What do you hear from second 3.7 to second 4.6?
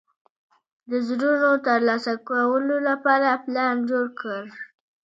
جوړ کړ.